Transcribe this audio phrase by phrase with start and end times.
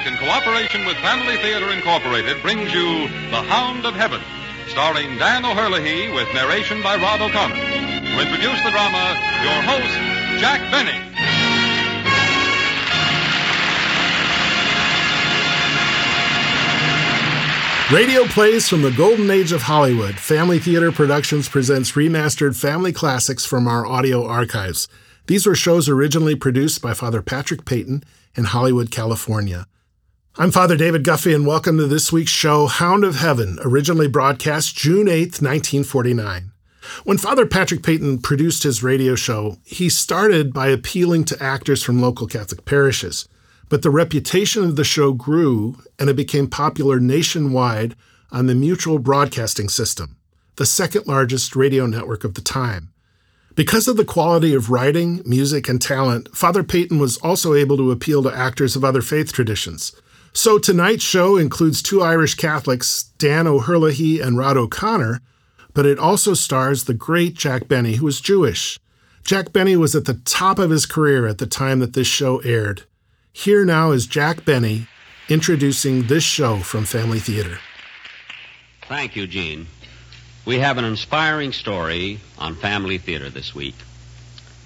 [0.00, 4.20] Network, in cooperation with Family Theater Incorporated, brings you The Hound of Heaven,
[4.68, 7.54] starring Dan O'Herlihy with narration by Rod O'Connor.
[7.54, 10.98] To introduce the drama, your host, Jack Benny.
[17.92, 20.14] Radio plays from the golden age of Hollywood.
[20.14, 24.88] Family Theater Productions presents remastered family classics from our audio archives.
[25.26, 28.04] These were shows originally produced by Father Patrick Peyton
[28.36, 29.66] in Hollywood, California.
[30.40, 34.74] I'm Father David Guffey, and welcome to this week's show, Hound of Heaven, originally broadcast
[34.74, 36.52] June 8, 1949.
[37.04, 42.00] When Father Patrick Peyton produced his radio show, he started by appealing to actors from
[42.00, 43.28] local Catholic parishes.
[43.68, 47.94] But the reputation of the show grew and it became popular nationwide
[48.32, 50.16] on the Mutual Broadcasting System,
[50.56, 52.94] the second largest radio network of the time.
[53.56, 57.90] Because of the quality of writing, music, and talent, Father Peyton was also able to
[57.90, 59.94] appeal to actors of other faith traditions.
[60.32, 65.20] So tonight's show includes two Irish Catholics, Dan O'Herlihy and Rod O'Connor,
[65.74, 68.78] but it also stars the great Jack Benny, who was Jewish.
[69.24, 72.38] Jack Benny was at the top of his career at the time that this show
[72.38, 72.84] aired.
[73.32, 74.86] Here now is Jack Benny
[75.28, 77.58] introducing this show from Family Theater.
[78.88, 79.66] Thank you, Gene.
[80.44, 83.74] We have an inspiring story on Family Theater this week.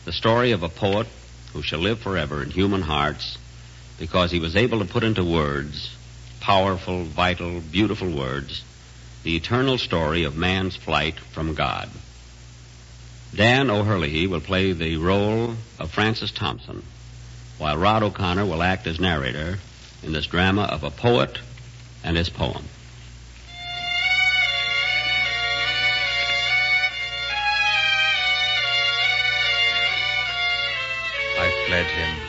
[0.05, 1.07] The story of a poet
[1.53, 3.39] who shall live forever in human hearts
[3.99, 5.97] because he was able to put into words,
[6.41, 8.65] powerful, vital, beautiful words,
[9.23, 11.89] the eternal story of man's flight from God.
[13.35, 16.83] Dan O'Herlihy will play the role of Francis Thompson
[17.59, 19.59] while Rod O'Connor will act as narrator
[20.03, 21.39] in this drama of a poet
[22.03, 22.65] and his poem.
[31.37, 32.24] I fled him.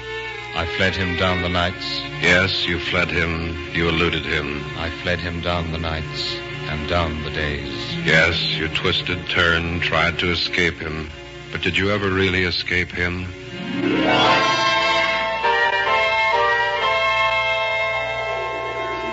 [0.56, 2.00] I fled him down the nights.
[2.22, 3.58] Yes, you fled him.
[3.74, 4.64] You eluded him.
[4.78, 6.38] I fled him down the nights
[6.70, 7.96] and down the days.
[8.06, 11.10] Yes, you twisted, turned, tried to escape him.
[11.52, 13.26] But did you ever really escape him?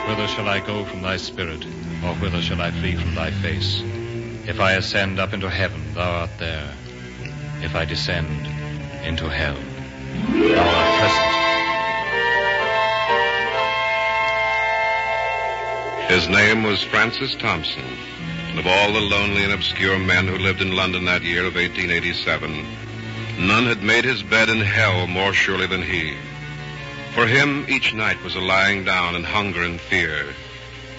[0.07, 1.65] Whither shall I go from thy spirit,
[2.05, 3.83] or whither shall I flee from thy face?
[4.47, 6.73] If I ascend up into heaven, thou art there.
[7.63, 8.47] If I descend
[9.05, 11.32] into hell, thou art present.
[16.13, 17.87] His name was Francis Thompson.
[18.51, 21.55] And of all the lonely and obscure men who lived in London that year of
[21.55, 22.67] 1887,
[23.39, 26.15] none had made his bed in hell more surely than he.
[27.15, 30.27] For him, each night was a lying down in hunger and fear.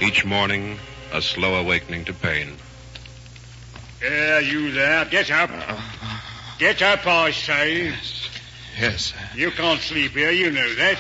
[0.02, 0.80] Each morning,
[1.12, 2.58] a slow awakening to pain.
[4.02, 5.06] Yeah, you there.
[5.06, 5.52] Get up.
[6.58, 7.84] Get up, I say.
[7.84, 8.30] Yes.
[8.80, 9.14] Yes.
[9.36, 10.98] You can't sleep here, you know that.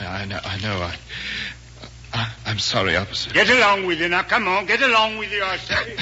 [0.00, 0.40] I, I know.
[0.42, 0.78] I know.
[0.80, 0.96] I, I,
[2.48, 3.30] I'm sorry, officer.
[3.30, 4.22] Get along with you now.
[4.22, 5.96] Come on, get along with you, I say.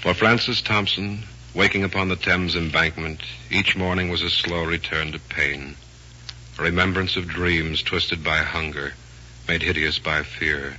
[0.00, 1.22] For Francis Thompson,
[1.54, 3.20] waking upon the Thames embankment,
[3.52, 5.76] each morning was a slow return to pain.
[6.58, 8.94] A remembrance of dreams twisted by hunger,
[9.46, 10.76] made hideous by fear.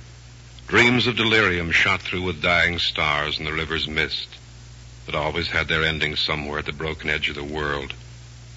[0.66, 4.28] Dreams of delirium shot through with dying stars in the river's mist,
[5.06, 7.94] that always had their ending somewhere at the broken edge of the world,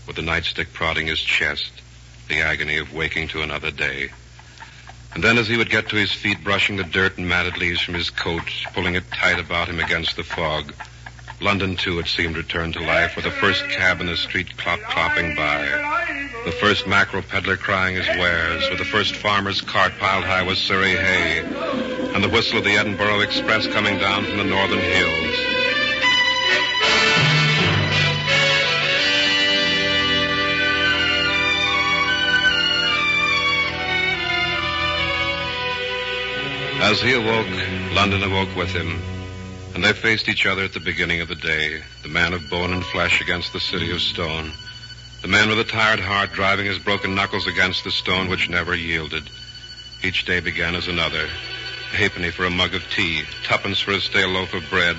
[0.06, 1.72] with the nightstick prodding his chest,
[2.28, 4.10] the agony of waking to another day.
[5.14, 7.82] And then as he would get to his feet, brushing the dirt and matted leaves
[7.82, 8.44] from his coat,
[8.74, 10.74] pulling it tight about him against the fog,
[11.40, 14.80] London, too, it seemed, returned to life with the first cab in the street clop
[14.80, 15.68] clopping by,
[16.46, 20.58] the first mackerel peddler crying his wares, with the first farmer's cart piled high with
[20.58, 21.40] Surrey hay,
[22.14, 25.37] and the whistle of the Edinburgh Express coming down from the northern hills.
[36.88, 37.50] As he awoke,
[37.94, 39.02] London awoke with him,
[39.76, 42.72] and they faced each other at the beginning of the day, the man of bone
[42.72, 44.54] and flesh against the city of stone,
[45.22, 48.74] the man with a tired heart driving his broken knuckles against the stone which never
[48.74, 49.30] yielded.
[50.02, 51.26] Each day began as another.
[51.92, 54.96] A halfpenny for a mug of tea, tuppence for a stale loaf of bread,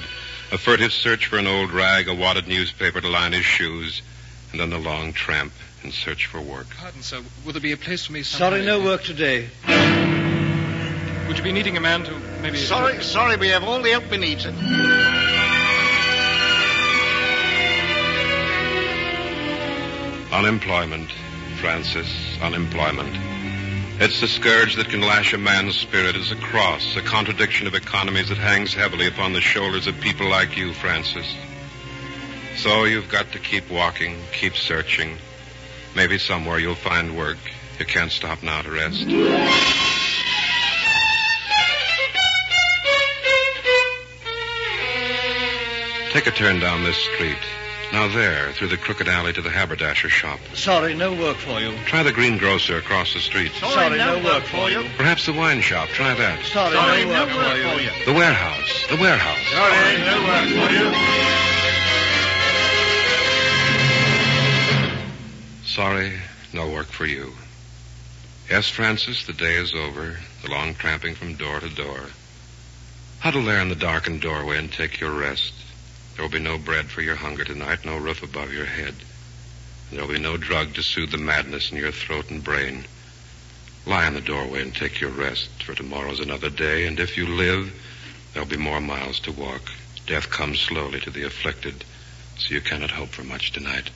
[0.53, 4.03] a furtive search for an old rag, a wadded newspaper to line his shoes,
[4.53, 6.67] and then the long tramp in search for work.
[6.77, 7.23] Pardon, sir.
[7.47, 9.49] Will there be a place for me Sorry, no work today.
[11.29, 12.57] Would you be needing a man to maybe...
[12.57, 14.41] Sorry, sorry, we have all the help we need.
[14.41, 14.49] sir.
[20.33, 21.13] Unemployment,
[21.61, 22.09] Francis,
[22.41, 23.15] unemployment.
[24.01, 27.75] It's the scourge that can lash a man's spirit as a cross, a contradiction of
[27.75, 31.27] economies that hangs heavily upon the shoulders of people like you, Francis.
[32.57, 35.19] So you've got to keep walking, keep searching.
[35.95, 37.39] Maybe somewhere you'll find work.
[37.79, 39.78] You can't stop now to rest.
[46.13, 47.39] Take a turn down this street.
[47.93, 50.41] Now there, through the crooked alley to the haberdasher shop.
[50.55, 51.73] Sorry, no work for you.
[51.87, 53.53] Try the greengrocer across the street.
[53.53, 54.85] Sorry, no, work for you.
[54.97, 55.89] Perhaps the wine shop.
[55.89, 56.45] Try that.
[56.47, 57.91] Sorry, Sorry, no work for you.
[58.07, 58.87] The warehouse.
[58.91, 59.47] The warehouse.
[59.53, 60.95] Sorry, no work for you.
[65.65, 66.13] Sorry,
[66.53, 67.33] no work for you.
[68.51, 70.17] Yes, Francis, the day is over.
[70.43, 72.01] The long tramping from door to door.
[73.21, 75.53] Huddle there in the darkened doorway and take your rest.
[76.19, 78.97] There will be no bread for your hunger tonight, no roof above your head.
[79.93, 82.87] There will be no drug to soothe the madness in your throat and brain.
[83.87, 87.25] Lie in the doorway and take your rest, for tomorrow's another day, and if you
[87.25, 87.73] live,
[88.33, 89.71] there'll be more miles to walk.
[90.09, 91.85] Death comes slowly to the afflicted,
[92.37, 93.89] so you cannot hope for much tonight.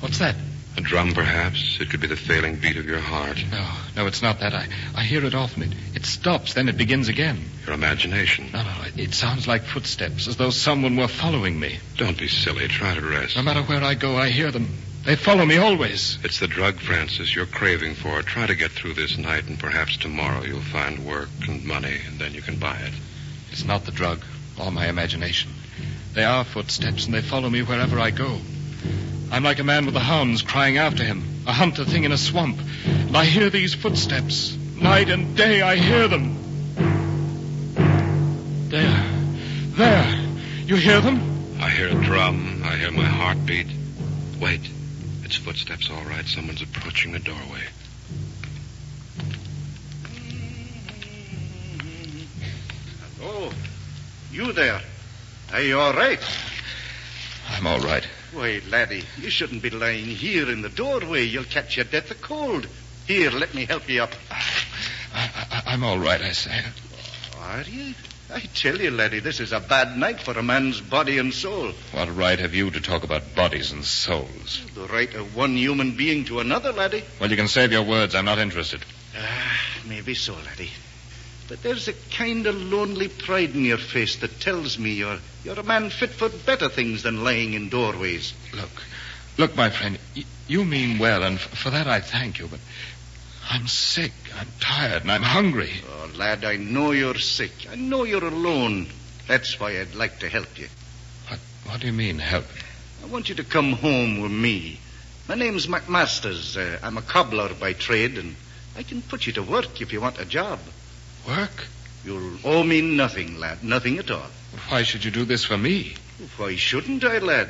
[0.00, 0.34] What's that?
[0.76, 1.78] A drum, perhaps.
[1.80, 3.42] It could be the failing beat of your heart.
[3.50, 4.54] No, no, it's not that.
[4.54, 5.64] I, I hear it often.
[5.64, 7.44] It, it stops, then it begins again.
[7.66, 8.50] Your imagination.
[8.52, 11.78] No, no, it, it sounds like footsteps, as though someone were following me.
[11.96, 12.68] Don't be silly.
[12.68, 13.36] Try to rest.
[13.36, 14.68] No matter where I go, I hear them.
[15.04, 16.18] They follow me always.
[16.22, 18.20] It's the drug, Francis, you're craving for.
[18.22, 22.18] Try to get through this night, and perhaps tomorrow you'll find work and money, and
[22.18, 22.92] then you can buy it.
[23.50, 24.22] It's not the drug,
[24.58, 25.50] or my imagination.
[26.12, 28.38] They are footsteps, and they follow me wherever I go.
[29.30, 32.18] I'm like a man with the hounds crying after him, a hunter thing in a
[32.18, 32.58] swamp.
[32.84, 34.56] And I hear these footsteps.
[34.76, 36.36] Night and day I hear them.
[38.68, 39.06] There.
[39.76, 40.20] There.
[40.64, 41.58] You hear them?
[41.60, 42.62] I hear a drum.
[42.64, 43.68] I hear my heartbeat.
[44.40, 44.62] Wait.
[45.22, 46.26] It's footsteps, all right.
[46.26, 47.62] Someone's approaching the doorway.
[53.22, 53.52] Oh,
[54.32, 54.80] you there.
[55.52, 56.20] Are you all right?
[57.50, 58.06] I'm all right.
[58.32, 61.24] Why, laddie, you shouldn't be lying here in the doorway.
[61.24, 62.66] You'll catch your death of cold.
[63.06, 64.12] Here, let me help you up.
[65.12, 66.62] I, I'm all right, I say.
[67.40, 67.94] Are you?
[68.32, 71.72] I tell you, laddie, this is a bad night for a man's body and soul.
[71.90, 74.64] What right have you to talk about bodies and souls?
[74.74, 77.02] The right of one human being to another, laddie.
[77.20, 78.14] Well, you can save your words.
[78.14, 78.84] I'm not interested.
[79.16, 80.70] Ah, maybe so, laddie.
[81.50, 85.58] But there's a kind of lonely pride in your face that tells me you're you're
[85.58, 88.34] a man fit for better things than lying in doorways.
[88.54, 88.70] Look,
[89.36, 92.60] look, my friend, y- you mean well, and f- for that I thank you, but
[93.50, 95.72] I'm sick, I'm tired, and I'm hungry.
[95.88, 97.66] Oh, lad, I know you're sick.
[97.68, 98.86] I know you're alone.
[99.26, 100.68] That's why I'd like to help you.
[101.26, 102.44] What, what do you mean, help?
[103.02, 104.78] I want you to come home with me.
[105.26, 106.56] My name's McMasters.
[106.56, 108.36] Uh, I'm a cobbler by trade, and
[108.76, 110.60] I can put you to work if you want a job.
[111.26, 111.66] Work?
[112.04, 113.62] You'll owe me nothing, lad.
[113.62, 114.26] Nothing at all.
[114.68, 115.94] Why should you do this for me?
[116.36, 117.48] Why shouldn't I, lad?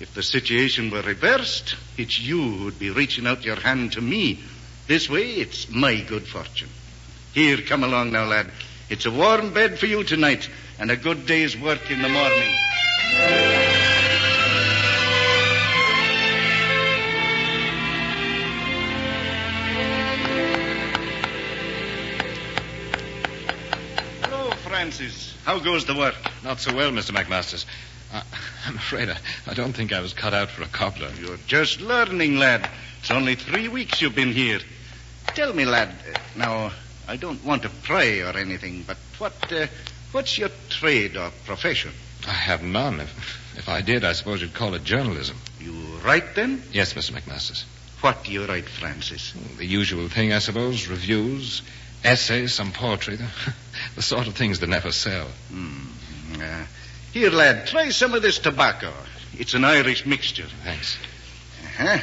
[0.00, 4.40] If the situation were reversed, it's you who'd be reaching out your hand to me.
[4.88, 6.68] This way, it's my good fortune.
[7.34, 8.50] Here, come along now, lad.
[8.90, 10.48] It's a warm bed for you tonight,
[10.78, 13.41] and a good day's work in the morning.
[25.44, 26.14] How goes the work?
[26.44, 27.10] Not so well, Mr.
[27.10, 27.64] McMasters.
[28.12, 28.22] I,
[28.66, 29.16] I'm afraid I,
[29.46, 31.10] I don't think I was cut out for a cobbler.
[31.20, 32.68] You're just learning, lad.
[33.00, 34.60] It's only three weeks you've been here.
[35.28, 35.88] Tell me, lad.
[35.88, 36.72] uh, Now,
[37.08, 39.66] I don't want to pry or anything, but what, uh,
[40.12, 41.90] what's your trade or profession?
[42.26, 43.00] I have none.
[43.00, 45.36] If, if I did, I suppose you'd call it journalism.
[45.60, 45.72] You
[46.04, 46.62] write then?
[46.72, 47.12] Yes, Mr.
[47.12, 47.64] McMasters.
[48.02, 49.32] What do you write, Francis?
[49.58, 50.86] The usual thing, I suppose.
[50.88, 51.62] Reviews,
[52.04, 53.16] essays, some poetry.
[53.16, 53.28] The,
[53.96, 55.28] the sort of things that never sell.
[55.50, 56.40] Hmm.
[56.40, 56.64] Uh,
[57.12, 58.92] here, lad, try some of this tobacco.
[59.38, 60.46] It's an Irish mixture.
[60.64, 60.96] Thanks.
[61.64, 61.98] Uh-huh.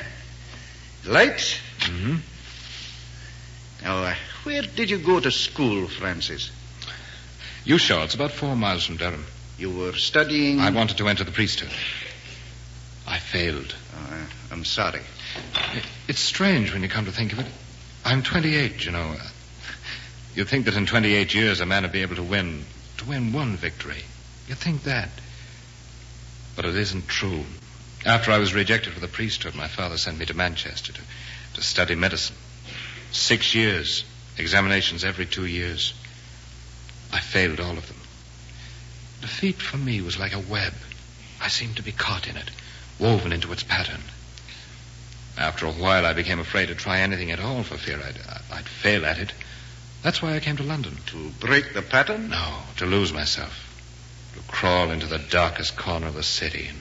[1.05, 1.59] Light?
[1.79, 2.15] Mm-hmm.
[3.83, 6.51] Now, uh, where did you go to school, Francis?
[7.65, 8.03] Ushaw?
[8.05, 9.25] It's about four miles from Durham.
[9.57, 10.59] You were studying.
[10.59, 11.69] I wanted to enter the priesthood.
[13.07, 13.75] I failed.
[13.95, 14.15] Uh,
[14.51, 15.01] I'm sorry.
[15.75, 17.45] It- It's strange when you come to think of it.
[18.05, 19.15] I'm 28, you know.
[20.39, 22.63] You'd think that in 28 years a man would be able to win,
[22.99, 24.05] to win one victory.
[24.47, 25.09] You'd think that.
[26.55, 27.43] But it isn't true.
[28.05, 31.01] After I was rejected for the priesthood, my father sent me to Manchester to,
[31.55, 32.37] to study medicine.
[33.11, 34.05] Six years,
[34.37, 35.93] examinations every two years.
[37.11, 37.99] I failed all of them.
[39.19, 40.73] Defeat for me was like a web.
[41.41, 42.49] I seemed to be caught in it,
[42.97, 44.03] woven into its pattern.
[45.37, 48.69] After a while, I became afraid to try anything at all for fear I'd, I'd
[48.69, 49.33] fail at it.
[50.01, 50.97] That's why I came to London.
[51.07, 52.29] To break the pattern?
[52.29, 53.65] No, to lose myself.
[54.35, 56.77] To crawl into the darkest corner of the city and,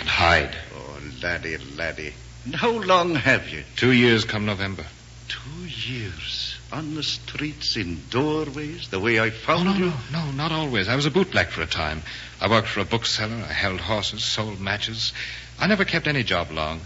[0.00, 0.56] and hide.
[0.74, 2.14] Oh, laddie, laddie.
[2.44, 3.64] And how long have you?
[3.76, 4.86] Two years come November.
[5.28, 6.56] Two years.
[6.72, 9.92] On the streets, in doorways, the way I oh, found Oh, no, you?
[10.10, 10.88] no, no, not always.
[10.88, 12.02] I was a bootblack for a time.
[12.40, 13.44] I worked for a bookseller.
[13.48, 15.12] I held horses, sold matches.
[15.58, 16.80] I never kept any job long.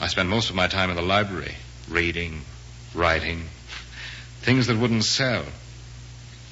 [0.00, 1.56] I spent most of my time in the library,
[1.88, 2.42] reading,
[2.94, 3.42] writing,
[4.48, 5.44] things that wouldn't sell.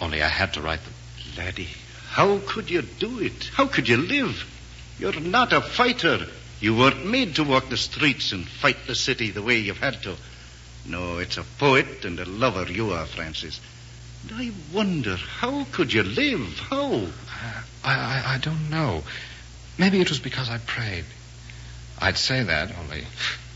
[0.03, 0.93] Only I had to write them.
[1.39, 1.71] Laddie,
[2.11, 3.49] how could you do it?
[3.55, 4.45] How could you live?
[4.99, 6.27] You're not a fighter.
[6.61, 10.03] You weren't made to walk the streets and fight the city the way you've had
[10.03, 10.15] to.
[10.85, 13.63] No, it's a poet and a lover you are, Francis.
[14.29, 16.59] And I wonder, how could you live?
[16.69, 17.07] How?
[17.83, 19.05] I, I, I don't know.
[19.79, 21.07] Maybe it was because I prayed.
[21.99, 23.07] I'd say that, only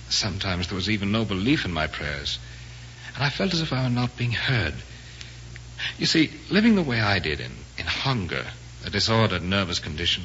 [0.09, 2.39] sometimes there was even no belief in my prayers.
[3.15, 4.75] And I felt as if I were not being heard.
[5.99, 8.45] You see, living the way I did in, in hunger,
[8.85, 10.25] a disordered nervous condition,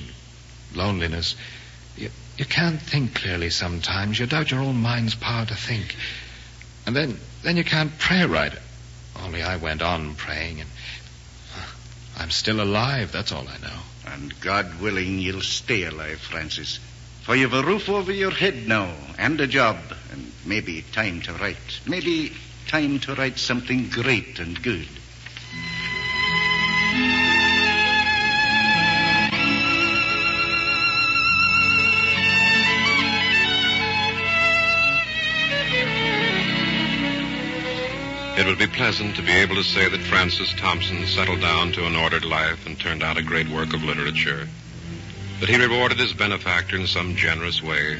[0.73, 1.35] loneliness,
[1.97, 4.19] you, you can't think clearly sometimes.
[4.19, 5.95] You doubt your own mind's power to think.
[6.85, 8.53] And then, then you can't pray right.
[9.23, 10.69] Only I went on praying, and
[11.55, 11.65] uh,
[12.17, 13.79] I'm still alive, that's all I know.
[14.07, 16.79] And God willing, you'll stay alive, Francis.
[17.23, 19.77] For you've a roof over your head now, and a job,
[20.11, 21.79] and maybe time to write.
[21.87, 22.33] Maybe
[22.75, 24.85] time to write something great and good.
[38.37, 41.85] It would be pleasant to be able to say that Francis Thompson settled down to
[41.85, 44.49] an ordered life and turned out a great work of literature.
[45.39, 47.97] That he rewarded his benefactor in some generous way.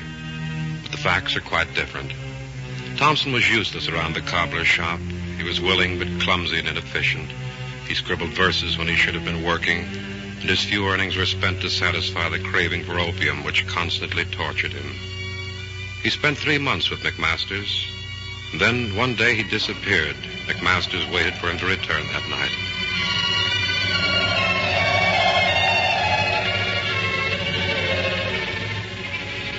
[0.82, 2.12] But the facts are quite different.
[2.98, 5.00] Thompson was useless around the cobbler's shop.
[5.38, 7.30] He was willing but clumsy and inefficient.
[7.88, 11.60] He scribbled verses when he should have been working, and his few earnings were spent
[11.62, 14.90] to satisfy the craving for opium which constantly tortured him.
[16.04, 17.86] He spent three months with McMasters,
[18.60, 20.16] then one day he disappeared.
[20.48, 22.52] McMasters waited for him to return that night.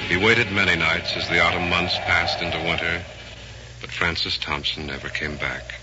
[0.09, 3.03] He waited many nights as the autumn months passed into winter,
[3.97, 5.75] Francis Thompson never came back.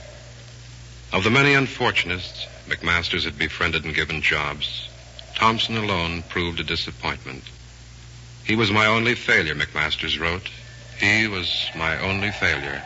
[1.12, 4.88] Of the many unfortunates McMasters had befriended and given jobs,
[5.36, 7.44] Thompson alone proved a disappointment.
[8.46, 10.48] He was my only failure, McMasters wrote.
[11.00, 12.84] He was my only failure.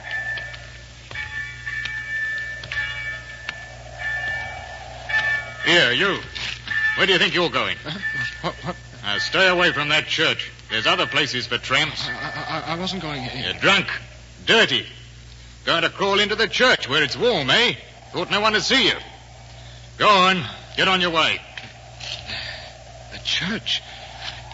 [5.65, 6.19] Here, you.
[6.95, 7.77] Where do you think you're going?
[8.41, 8.55] What?
[8.63, 8.75] what?
[9.03, 10.51] Uh, stay away from that church.
[10.69, 12.07] There's other places for tramps.
[12.07, 13.23] I, I, I wasn't going.
[13.23, 13.51] Here.
[13.51, 13.87] You're drunk,
[14.45, 14.85] dirty.
[15.67, 17.73] Going to crawl into the church where it's warm, eh?
[18.13, 18.93] Thought no one would see you.
[19.97, 20.41] Go on.
[20.77, 21.41] Get on your way.
[23.11, 23.83] The church.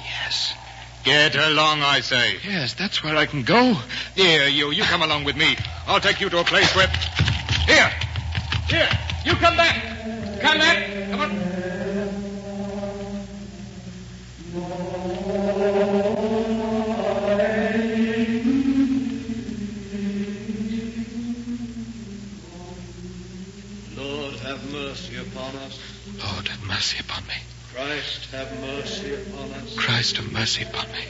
[0.03, 0.55] Yes.
[1.03, 2.38] Get along, I say.
[2.43, 3.75] Yes, that's where I can go.
[4.15, 4.72] Here, you.
[4.72, 5.55] You come along with me.
[5.86, 6.88] I'll take you to a place where.
[7.67, 7.91] Here.
[8.67, 8.89] Here.
[9.24, 10.41] You come back.
[10.41, 11.12] Come back.
[11.12, 11.22] Come
[16.17, 16.22] on.
[26.73, 27.33] Mercy upon me.
[27.75, 29.75] Christ, have mercy upon us.
[29.75, 31.05] Christ, have mercy upon me.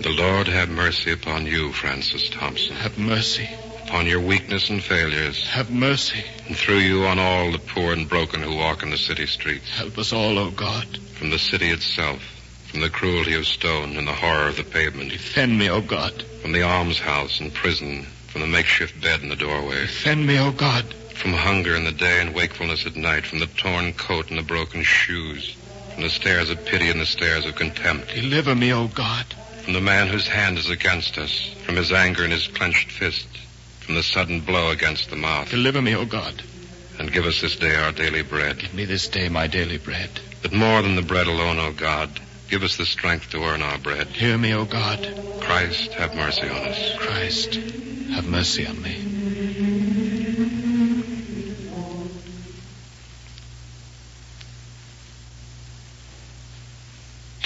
[0.00, 3.48] The Lord have mercy upon you, Francis Thompson, Have mercy.
[3.86, 6.24] upon your weakness and failures, Have mercy.
[6.46, 9.68] and through you on all the poor and broken who walk in the city streets.
[9.70, 10.86] Help us all, O God.
[11.18, 12.22] From the city itself,
[12.70, 16.22] from the cruelty of stone and the horror of the pavement, Defend me, O God.
[16.42, 20.52] from the almshouse and prison, from the makeshift bed in the doorway, Defend me, O
[20.52, 20.84] God.
[21.22, 24.42] From hunger in the day and wakefulness at night, from the torn coat and the
[24.42, 25.56] broken shoes,
[25.94, 29.24] from the stares of pity and the stares of contempt, Deliver me, O God.
[29.62, 33.28] from the man whose hand is against us, from his anger and his clenched fist,
[33.80, 36.42] from the sudden blow against the mouth, Deliver me, O God.
[36.98, 38.58] and give us this day our daily bread.
[38.58, 40.10] Give me this day my daily bread.
[40.42, 42.10] But more than the bread alone, O God,
[42.50, 44.08] give us the strength to earn our bread.
[44.08, 44.98] Hear me, O God.
[45.40, 46.96] Christ, have mercy on us.
[46.98, 47.54] Christ,
[48.10, 49.11] have mercy on me.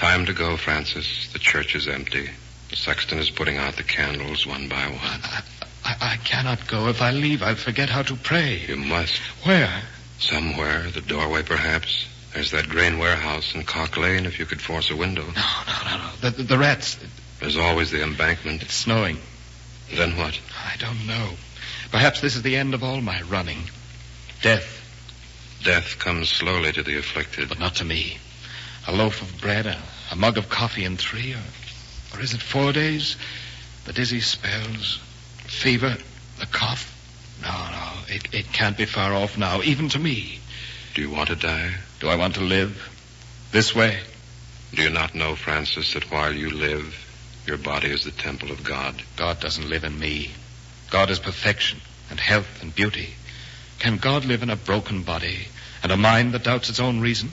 [0.06, 1.32] Time to go, Francis.
[1.32, 2.30] The church is empty.
[2.70, 5.00] The sexton is putting out the candles one by one.
[5.02, 5.42] I,
[5.84, 6.86] I, I cannot go.
[6.86, 8.62] If I leave, I'll forget how to pray.
[8.68, 9.16] You must.
[9.42, 9.82] Where?
[10.20, 12.06] Somewhere, the doorway perhaps.
[12.32, 15.24] There's that grain warehouse in Cock Lane if you could force a window.
[15.24, 15.32] No,
[15.66, 16.10] no, no, no.
[16.20, 16.98] The, the, the rats.
[17.40, 18.62] There's always the embankment.
[18.62, 19.18] It's snowing.
[19.92, 20.40] Then what?
[20.64, 21.30] I don't know.
[21.90, 23.64] Perhaps this is the end of all my running.
[24.40, 24.80] Death,
[25.64, 27.48] Death comes slowly to the afflicted.
[27.48, 28.18] but not to me.
[28.88, 29.76] A loaf of bread, a,
[30.10, 33.16] a mug of coffee in three, or, or is it four days?
[33.84, 35.00] The dizzy spells,
[35.44, 35.96] fever,
[36.38, 36.92] the cough.
[37.42, 40.40] No, no, it, it can't be far off now, even to me.
[40.94, 41.74] Do you want to die?
[42.00, 42.90] Do I want to live?
[43.52, 44.00] This way?
[44.74, 46.94] Do you not know, Francis, that while you live,
[47.46, 49.02] your body is the temple of God?
[49.16, 50.30] God doesn't live in me.
[50.90, 53.10] God is perfection and health and beauty.
[53.78, 55.48] Can God live in a broken body
[55.82, 57.30] and a mind that doubts its own reason?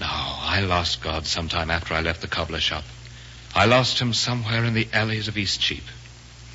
[0.00, 0.06] No,
[0.48, 2.82] I lost God sometime after I left the cobbler shop.
[3.54, 5.82] I lost him somewhere in the alleys of Eastcheap.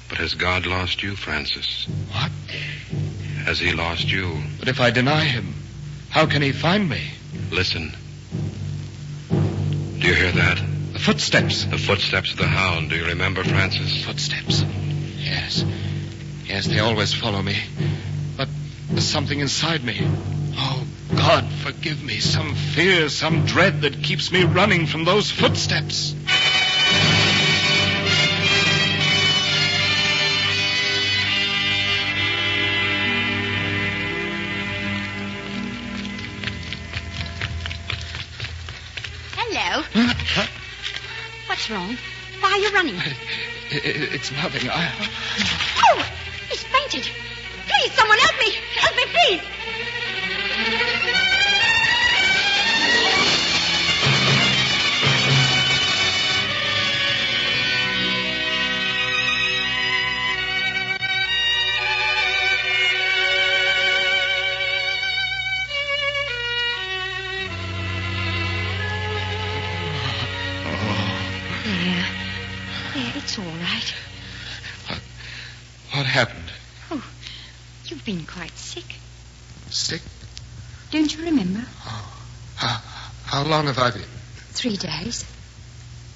[0.09, 1.85] But has God lost you, Francis?
[2.11, 2.31] What?
[3.45, 4.41] Has he lost you?
[4.57, 5.53] But if I deny him,
[6.09, 7.11] how can he find me?
[7.51, 7.95] Listen.
[9.29, 10.57] Do you hear that?
[10.93, 11.65] The footsteps.
[11.65, 12.89] The footsteps of the hound.
[12.89, 14.03] Do you remember, Francis?
[14.03, 14.63] Footsteps.
[15.19, 15.63] Yes.
[16.45, 17.57] Yes, they always follow me.
[18.37, 18.49] But
[18.89, 20.01] there's something inside me.
[21.25, 22.19] God, forgive me.
[22.19, 26.13] Some fear, some dread that keeps me running from those footsteps.
[39.37, 39.83] Hello.
[41.47, 41.97] What's wrong?
[42.41, 42.95] Why are you running?
[43.71, 44.69] It's nothing.
[44.69, 44.91] I.
[45.85, 46.05] Oh,
[46.49, 47.09] he's fainted.
[47.65, 48.55] Please, someone help me.
[48.75, 49.41] Help me, please.
[78.53, 78.95] Quite sick.
[79.69, 80.01] Sick?
[80.91, 81.61] Don't you remember?
[81.85, 82.23] Oh.
[82.55, 82.81] How,
[83.25, 84.03] how long have I been?
[84.51, 85.25] Three days.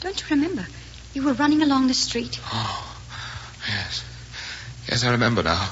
[0.01, 0.65] Don't you remember?
[1.13, 2.39] You were running along the street.
[2.45, 2.97] Oh,
[3.67, 4.03] yes.
[4.87, 5.69] Yes, I remember now.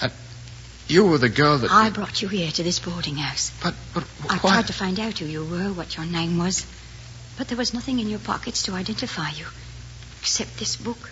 [0.00, 0.12] And
[0.86, 1.70] you were the girl that.
[1.70, 3.50] I brought you here to this boarding house.
[3.62, 6.64] But, but I tried to find out who you were, what your name was.
[7.36, 9.46] But there was nothing in your pockets to identify you,
[10.20, 11.10] except this book.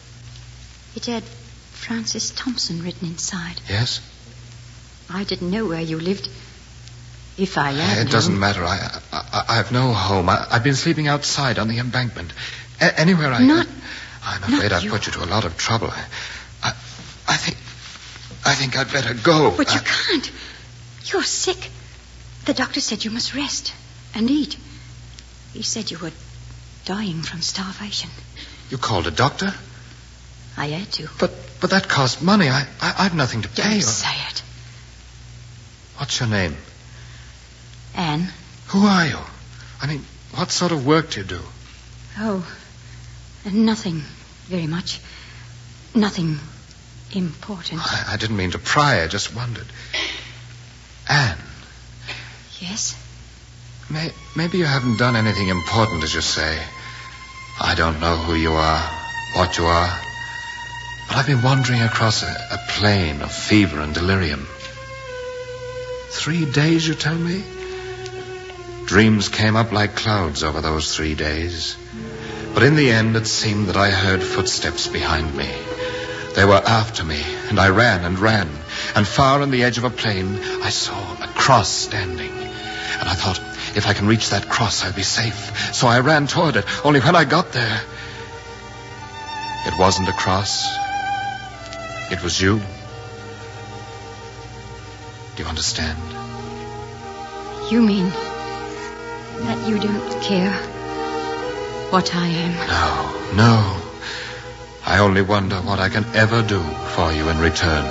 [0.95, 3.61] It had Francis Thompson written inside.
[3.69, 4.01] Yes?
[5.13, 6.29] I didn't know where you lived.
[7.39, 8.63] If I had It doesn't matter.
[8.65, 10.29] I, I, I have no home.
[10.29, 12.33] I, I've been sleeping outside on the embankment.
[12.81, 13.43] A- anywhere I.
[13.43, 13.67] Not-
[14.25, 14.91] I'm not afraid I've you.
[14.91, 15.89] put you to a lot of trouble.
[15.91, 16.05] I,
[16.63, 16.69] I,
[17.29, 17.57] I think.
[18.45, 19.53] I think I'd better go.
[19.57, 20.31] But you can't.
[21.07, 21.71] You're sick.
[22.45, 23.73] The doctor said you must rest
[24.15, 24.57] and eat.
[25.53, 26.11] He said you were
[26.85, 28.11] dying from starvation.
[28.71, 29.53] you called a doctor?
[30.57, 31.09] I had to.
[31.19, 32.49] But but that costs money.
[32.49, 33.81] I, I I've nothing to Don't pay.
[33.81, 34.43] say it.
[36.03, 36.57] What's your name?
[37.95, 38.27] Anne.
[38.71, 39.19] Who are you?
[39.81, 41.39] I mean, what sort of work do you do?
[42.19, 42.45] Oh,
[43.49, 44.03] nothing
[44.49, 45.01] very much.
[45.95, 46.41] Nothing
[47.15, 47.81] important.
[47.85, 49.05] I, I didn't mean to pry.
[49.05, 49.69] I just wondered.
[51.09, 51.39] Anne,
[52.59, 52.97] Yes?
[53.89, 56.61] may, maybe you haven't done anything important, as you say.
[57.61, 58.81] I don't know who you are,
[59.37, 60.01] what you are.
[61.07, 64.49] But I've been wandering across a, a plain of fever and delirium.
[66.23, 67.43] Three days, you tell me?
[68.87, 71.77] Dreams came up like clouds over those three days.
[72.55, 75.53] But in the end, it seemed that I heard footsteps behind me.
[76.37, 78.49] They were after me, and I ran and ran.
[78.95, 82.31] And far on the edge of a plain, I saw a cross standing.
[82.31, 83.41] And I thought,
[83.77, 85.75] if I can reach that cross, I'll be safe.
[85.75, 86.87] So I ran toward it.
[86.87, 87.81] Only when I got there,
[89.67, 90.69] it wasn't a cross.
[92.13, 92.61] It was you.
[95.35, 95.99] Do you understand?
[97.71, 98.11] You mean
[99.47, 100.53] that you don't care
[101.91, 102.53] what I am?
[102.69, 103.83] No, no.
[104.85, 106.61] I only wonder what I can ever do
[106.95, 107.85] for you in return.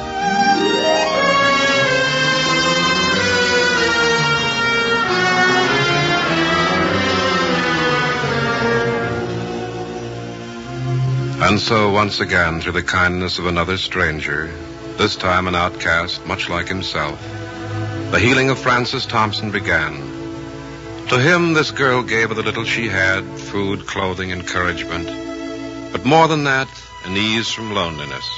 [11.44, 14.54] And so, once again, through the kindness of another stranger,
[15.02, 17.20] this time an outcast much like himself,
[18.12, 19.96] the healing of Francis Thompson began.
[21.08, 25.08] To him, this girl gave of the little she had food, clothing, encouragement.
[25.92, 26.68] But more than that,
[27.06, 28.30] an ease from loneliness.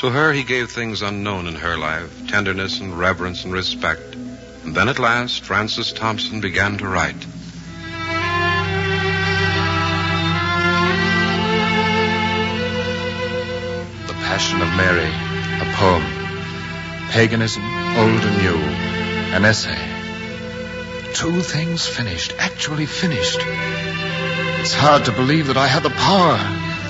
[0.00, 4.14] To her, he gave things unknown in her life tenderness and reverence and respect.
[4.64, 7.18] And then at last, Francis Thompson began to write.
[14.06, 15.31] The Passion of Mary,
[15.62, 16.02] a poem.
[17.10, 18.56] Paganism, old and new,
[19.36, 19.78] an essay.
[21.14, 23.40] Two things finished, actually finished.
[24.60, 26.38] It's hard to believe that I had the power,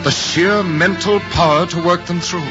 [0.04, 2.50] the sheer mental power to work them through.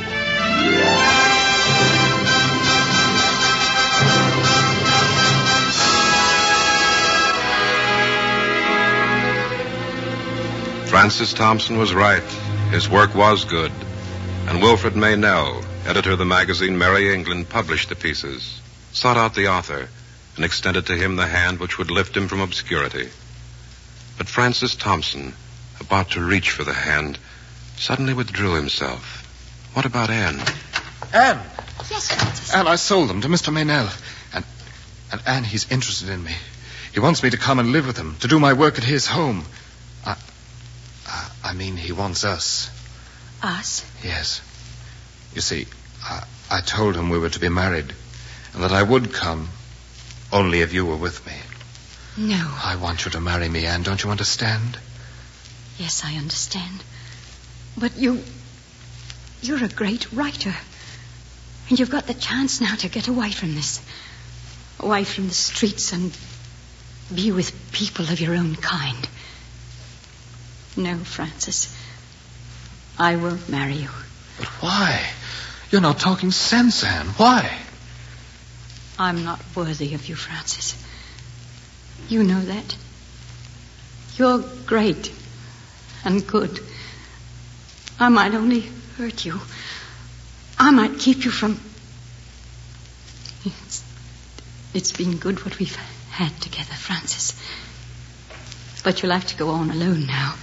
[10.87, 12.21] Francis Thompson was right.
[12.69, 13.71] His work was good.
[14.47, 19.47] And Wilfred Meynell, editor of the magazine Merry England, published the pieces, sought out the
[19.47, 19.87] author,
[20.35, 23.09] and extended to him the hand which would lift him from obscurity.
[24.17, 25.33] But Francis Thompson,
[25.79, 27.17] about to reach for the hand,
[27.77, 29.27] suddenly withdrew himself.
[29.73, 30.39] What about Anne?
[31.13, 31.39] Anne!
[31.89, 32.53] Yes, Francis.
[32.53, 33.51] Anne, I sold them to Mr.
[33.51, 33.89] Meynell.
[34.33, 34.45] And,
[35.11, 36.35] and Anne, he's interested in me.
[36.93, 39.07] He wants me to come and live with him, to do my work at his
[39.07, 39.45] home.
[40.05, 40.15] I,
[41.07, 42.69] I, I mean, he wants us.
[43.41, 43.85] Us?
[44.03, 44.41] Yes.
[45.33, 45.67] You see,
[46.03, 47.93] I, I told him we were to be married,
[48.53, 49.49] and that I would come,
[50.31, 51.33] only if you were with me.
[52.17, 52.53] No.
[52.63, 53.83] I want you to marry me, Anne.
[53.83, 54.77] Don't you understand?
[55.77, 56.83] Yes, I understand.
[57.77, 58.21] But you.
[59.41, 60.53] You're a great writer.
[61.69, 63.81] And you've got the chance now to get away from this.
[64.79, 66.15] Away from the streets and
[67.13, 69.07] be with people of your own kind.
[70.75, 71.75] No, Francis.
[72.99, 73.89] I won't marry you.
[74.41, 74.99] But why?
[75.69, 77.05] You're not talking sense, Anne.
[77.09, 77.59] Why?
[78.97, 80.83] I'm not worthy of you, Francis.
[82.09, 82.75] You know that.
[84.15, 85.11] You're great
[86.03, 86.59] and good.
[87.99, 88.61] I might only
[88.97, 89.39] hurt you.
[90.57, 91.59] I might keep you from.
[93.45, 93.83] It's,
[94.73, 95.75] it's been good what we've
[96.09, 97.39] had together, Francis.
[98.83, 100.33] But you'll have to go on alone now.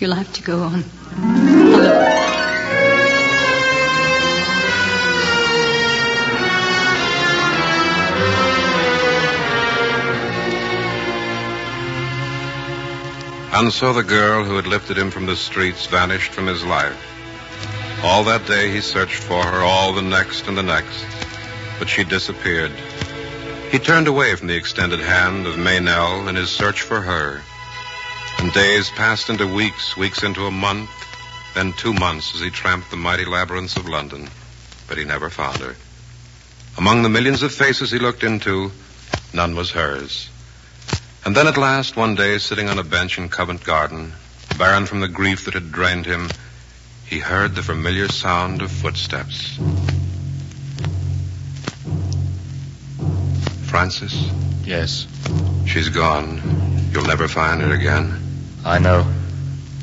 [0.00, 1.61] You'll have to go on
[13.52, 16.96] And so the girl who had lifted him from the streets vanished from his life.
[18.02, 21.04] All that day he searched for her, all the next and the next,
[21.78, 22.72] but she disappeared.
[23.70, 27.42] He turned away from the extended hand of Meynell in his search for her.
[28.38, 30.90] And days passed into weeks, weeks into a month,
[31.54, 34.30] then two months as he tramped the mighty labyrinths of London.
[34.88, 35.76] But he never found her.
[36.78, 38.72] Among the millions of faces he looked into,
[39.34, 40.30] none was hers.
[41.24, 44.12] And then at last, one day, sitting on a bench in Covent Garden,
[44.58, 46.28] barren from the grief that had drained him,
[47.06, 49.58] he heard the familiar sound of footsteps.
[53.66, 54.30] Francis,
[54.64, 55.06] Yes,
[55.66, 56.40] she's gone.
[56.92, 58.20] You'll never find her again.
[58.64, 59.06] I know.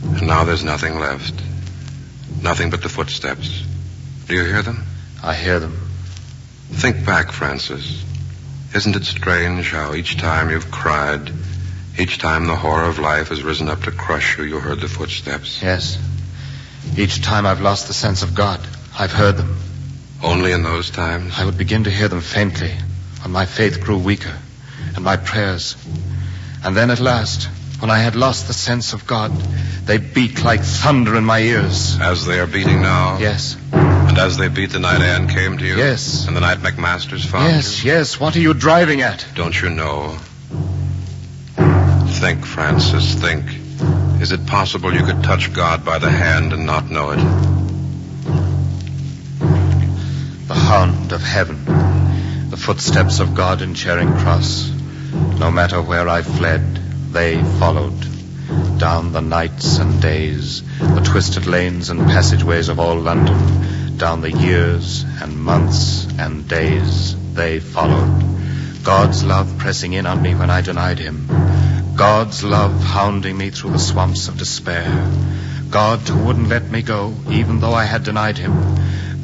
[0.04, 1.34] And now there's nothing left.
[2.42, 3.64] Nothing but the footsteps.
[4.28, 4.86] Do you hear them?
[5.22, 5.78] I hear them.
[6.72, 8.04] Think back, Francis.
[8.74, 11.32] Isn't it strange how each time you've cried,
[11.98, 14.88] each time the horror of life has risen up to crush you, you heard the
[14.88, 15.62] footsteps?
[15.62, 15.98] Yes.
[16.96, 18.60] Each time I've lost the sense of God,
[18.98, 19.58] I've heard them.
[20.22, 21.34] Only in those times?
[21.38, 22.72] I would begin to hear them faintly
[23.22, 24.38] when my faith grew weaker
[24.96, 25.76] and my prayers.
[26.64, 29.32] And then at last, when I had lost the sense of God,
[29.86, 31.98] they beat like thunder in my ears.
[32.00, 33.18] As they are beating now?
[33.18, 33.58] Yes.
[34.10, 35.78] And as they beat the night Anne came to you?
[35.78, 36.26] Yes.
[36.28, 37.92] And the night McMasters found Yes, you?
[37.92, 38.20] yes.
[38.20, 39.26] What are you driving at?
[39.36, 40.18] Don't you know?
[42.20, 43.46] Think, Francis, think.
[44.22, 47.20] Is it possible you could touch God by the hand and not know it?
[50.48, 51.64] The hound of heaven.
[52.50, 54.70] The footsteps of God in Charing Cross.
[55.40, 56.62] No matter where I fled,
[57.14, 58.00] they followed.
[58.80, 63.38] Down the nights and days, the twisted lanes and passageways of all London,
[64.00, 68.24] down the years and months and days, they followed.
[68.82, 71.28] God's love pressing in on me when I denied him.
[71.98, 74.88] God's love hounding me through the swamps of despair.
[75.70, 78.54] God who wouldn't let me go, even though I had denied him.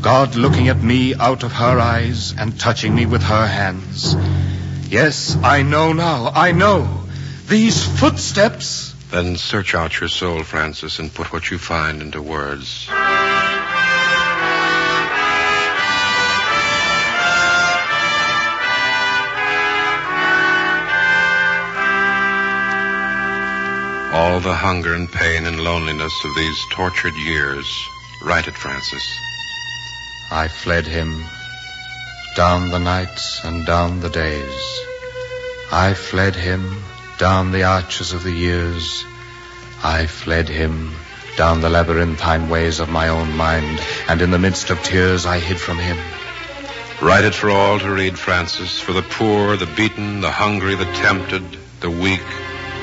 [0.02, 4.14] God looking at me out of her eyes and touching me with her hands.
[4.90, 6.32] Yes, I know now.
[6.36, 7.06] I know.
[7.48, 8.94] These footsteps.
[9.10, 12.90] Then search out your soul, Francis, and put what you find into words.
[24.16, 27.68] All the hunger and pain and loneliness of these tortured years.
[28.24, 29.20] Write it, Francis.
[30.32, 31.26] I fled him
[32.38, 34.80] down the nights and down the days.
[35.70, 36.82] I fled him
[37.18, 39.04] down the arches of the years.
[39.84, 40.96] I fled him
[41.36, 45.40] down the labyrinthine ways of my own mind, and in the midst of tears I
[45.40, 45.98] hid from him.
[47.02, 50.86] Write it for all to read, Francis, for the poor, the beaten, the hungry, the
[50.86, 51.44] tempted,
[51.82, 52.24] the weak,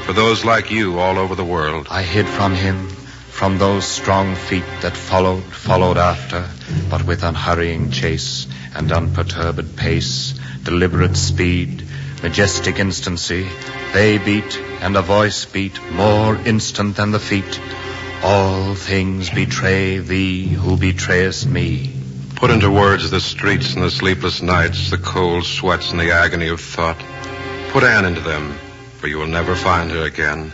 [0.04, 1.86] for those like you all over the world.
[1.90, 6.48] I hid from him from those strong feet that followed, followed after,
[6.90, 11.84] but with unhurrying chase and unperturbed pace, deliberate speed,
[12.22, 13.48] majestic instancy,
[13.92, 17.60] they beat, and a voice beat more instant than the feet.
[18.22, 21.94] All things betray thee who betrayest me.
[22.36, 26.48] Put into words the streets and the sleepless nights, the cold sweats and the agony
[26.48, 26.98] of thought.
[27.70, 28.56] Put Anne into them,
[29.02, 30.52] for you will never find her again.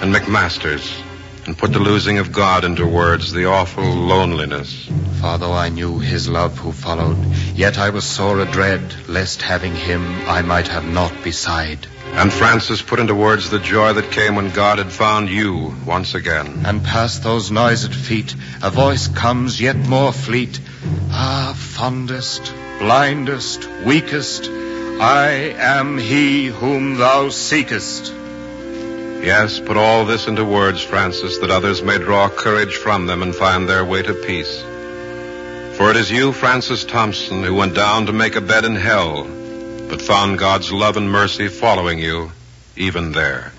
[0.00, 1.02] And McMasters,
[1.44, 4.88] and put the losing of God into words, the awful loneliness.
[5.20, 7.18] For though I knew his love who followed,
[7.56, 11.84] yet I was sore adread, lest having him I might have naught beside.
[12.12, 16.14] And Francis put into words the joy that came when God had found you once
[16.14, 16.62] again.
[16.64, 20.60] And past those noised feet, a voice comes yet more fleet.
[21.10, 24.48] Ah, fondest, blindest, weakest,
[25.00, 28.12] I am he whom thou seekest.
[29.24, 33.34] Yes, put all this into words, Francis, that others may draw courage from them and
[33.34, 34.60] find their way to peace.
[35.78, 39.24] For it is you, Francis Thompson, who went down to make a bed in hell,
[39.88, 42.32] but found God's love and mercy following you
[42.76, 43.52] even there.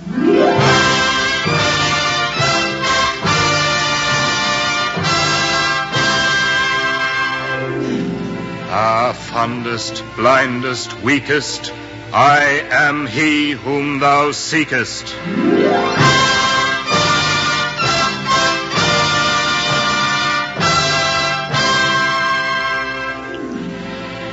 [8.83, 11.71] Ah, fondest, blindest, weakest,
[12.11, 15.13] I am he whom thou seekest.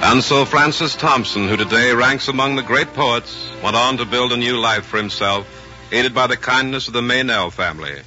[0.03, 4.33] And so Francis Thompson, who today ranks among the great poets, went on to build
[4.33, 5.47] a new life for himself,
[5.93, 8.01] aided by the kindness of the Meynell family.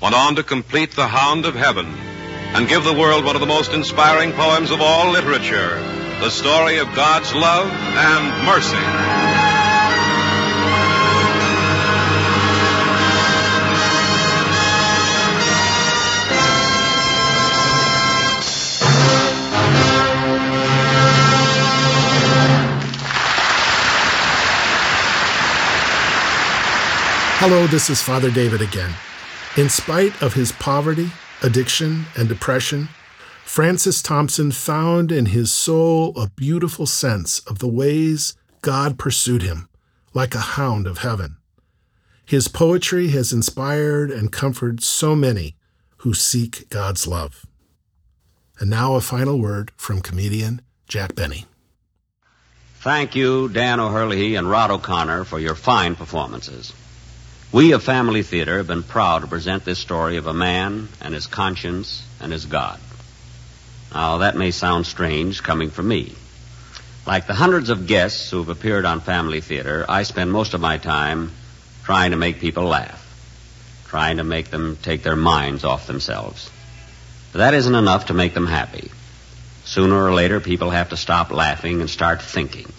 [0.00, 2.15] Went on to complete The Hound of Heaven
[2.56, 5.78] and give the world one of the most inspiring poems of all literature,
[6.20, 8.76] the story of God's love and mercy.
[27.38, 28.94] Hello, this is Father David again.
[29.58, 31.10] In spite of his poverty,
[31.42, 32.88] addiction, and depression,
[33.44, 39.68] Francis Thompson found in his soul a beautiful sense of the ways God pursued him,
[40.14, 41.36] like a hound of heaven.
[42.24, 45.56] His poetry has inspired and comforted so many
[45.98, 47.46] who seek God's love.
[48.58, 51.44] And now a final word from comedian Jack Benny.
[52.80, 56.72] Thank you, Dan O'Herlihy and Rod O'Connor, for your fine performances.
[57.52, 61.14] We of Family Theater have been proud to present this story of a man and
[61.14, 62.80] his conscience and his God.
[63.94, 66.14] Now, that may sound strange coming from me.
[67.06, 70.60] Like the hundreds of guests who have appeared on Family Theater, I spend most of
[70.60, 71.30] my time
[71.84, 73.00] trying to make people laugh,
[73.86, 76.50] trying to make them take their minds off themselves.
[77.32, 78.90] But that isn't enough to make them happy.
[79.64, 82.72] Sooner or later, people have to stop laughing and start thinking.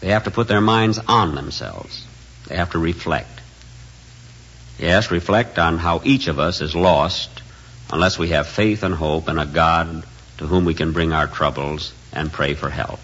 [0.00, 2.04] They have to put their minds on themselves.
[2.48, 3.37] They have to reflect.
[4.78, 7.42] Yes, reflect on how each of us is lost
[7.90, 10.04] unless we have faith and hope in a God
[10.38, 13.00] to whom we can bring our troubles and pray for help.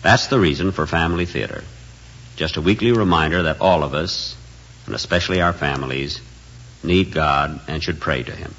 [0.00, 1.62] That's the reason for Family Theater.
[2.36, 4.34] Just a weekly reminder that all of us,
[4.86, 6.20] and especially our families,
[6.82, 8.54] need God and should pray to Him.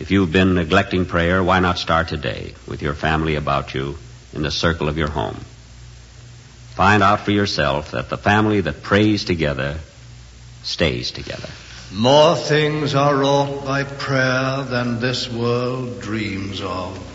[0.00, 3.96] If you've been neglecting prayer, why not start today with your family about you
[4.32, 5.36] in the circle of your home?
[6.74, 9.78] Find out for yourself that the family that prays together
[10.62, 11.48] stays together.
[11.92, 17.09] More things are wrought by prayer than this world dreams of.